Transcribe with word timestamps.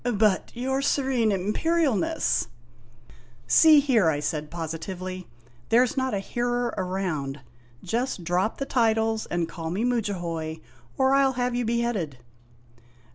"But, 0.15 0.51
your 0.55 0.81
Serene 0.81 1.29
Imperialness" 1.31 2.47
"See 3.47 3.79
here!' 3.79 4.09
I 4.09 4.19
said 4.19 4.49
positively; 4.49 5.27
"there 5.69 5.85
's 5.85 5.95
not 5.95 6.15
a 6.15 6.19
hearer 6.19 6.73
around. 6.75 7.41
Just 7.83 8.23
drop 8.23 8.57
the 8.57 8.65
titles 8.65 9.27
and 9.27 9.47
call 9.47 9.69
me 9.69 9.83
Mudjahoy 9.83 10.59
or 10.97 11.13
I 11.13 11.21
'11 11.21 11.35
have 11.41 11.53
you 11.53 11.65
beheaded!" 11.65 12.17